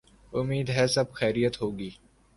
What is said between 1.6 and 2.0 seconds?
ہو گی۔